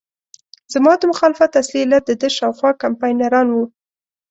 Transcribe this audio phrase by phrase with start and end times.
[0.73, 3.63] زما د مخالفت اصلي علت دده شاوخوا کمپاینران وو.